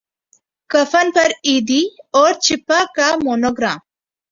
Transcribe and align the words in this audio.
کفن 0.69 1.07
پر 1.15 1.29
ایدھی 1.47 1.81
اور 2.17 2.31
چھیپا 2.43 2.79
کا 2.95 3.07
مونو 3.23 3.49
گرام 3.57 3.79